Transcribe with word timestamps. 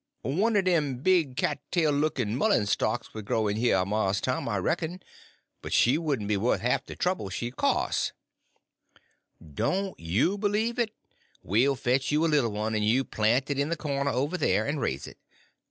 "One 0.23 0.57
er 0.57 0.63
dem 0.63 1.03
big 1.03 1.37
cat 1.37 1.59
tail 1.69 1.91
lookin' 1.91 2.35
mullen 2.35 2.65
stalks 2.65 3.13
would 3.13 3.25
grow 3.25 3.47
in 3.47 3.55
heah, 3.57 3.85
Mars 3.85 4.19
Tom, 4.19 4.49
I 4.49 4.57
reck'n, 4.57 4.99
but 5.61 5.73
she 5.73 5.95
wouldn't 5.99 6.27
be 6.27 6.37
wuth 6.37 6.61
half 6.61 6.83
de 6.87 6.95
trouble 6.95 7.29
she'd 7.29 7.55
coss." 7.55 8.11
"Don't 9.53 9.99
you 9.99 10.39
believe 10.39 10.79
it. 10.79 10.89
We'll 11.43 11.75
fetch 11.75 12.11
you 12.11 12.25
a 12.25 12.25
little 12.25 12.51
one 12.51 12.73
and 12.73 12.83
you 12.83 13.03
plant 13.03 13.51
it 13.51 13.59
in 13.59 13.69
the 13.69 13.77
corner 13.77 14.09
over 14.09 14.39
there, 14.39 14.65
and 14.65 14.81
raise 14.81 15.05
it. 15.05 15.19